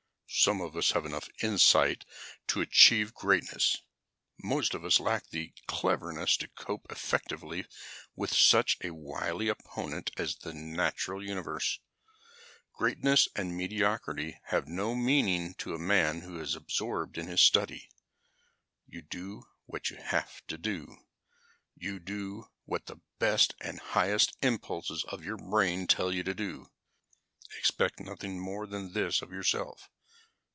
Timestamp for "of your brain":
25.09-25.87